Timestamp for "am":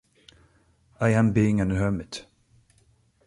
1.09-1.31